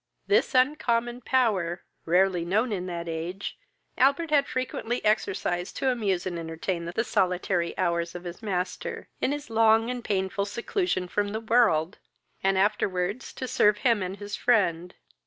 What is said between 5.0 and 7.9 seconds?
exercised to amuse and entertain the solitary